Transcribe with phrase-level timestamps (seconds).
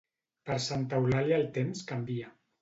[0.49, 2.35] Per Santa Eulàlia el temps canvia.